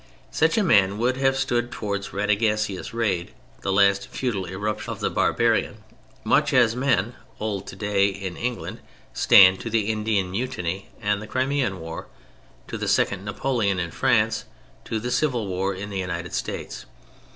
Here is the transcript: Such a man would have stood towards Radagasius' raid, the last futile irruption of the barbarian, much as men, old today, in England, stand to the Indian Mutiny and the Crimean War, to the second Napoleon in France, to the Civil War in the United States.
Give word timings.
Such 0.31 0.57
a 0.57 0.63
man 0.63 0.97
would 0.97 1.17
have 1.17 1.37
stood 1.37 1.71
towards 1.71 2.11
Radagasius' 2.11 2.91
raid, 2.91 3.33
the 3.61 3.71
last 3.71 4.07
futile 4.07 4.45
irruption 4.45 4.91
of 4.91 4.99
the 4.99 5.11
barbarian, 5.11 5.83
much 6.23 6.55
as 6.55 6.75
men, 6.75 7.13
old 7.39 7.67
today, 7.67 8.07
in 8.07 8.35
England, 8.35 8.79
stand 9.13 9.59
to 9.59 9.69
the 9.69 9.91
Indian 9.91 10.31
Mutiny 10.31 10.89
and 11.03 11.21
the 11.21 11.27
Crimean 11.27 11.79
War, 11.79 12.07
to 12.67 12.79
the 12.79 12.87
second 12.87 13.23
Napoleon 13.25 13.77
in 13.79 13.91
France, 13.91 14.45
to 14.85 14.99
the 14.99 15.11
Civil 15.11 15.45
War 15.45 15.71
in 15.75 15.91
the 15.91 15.99
United 15.99 16.33
States. 16.33 16.87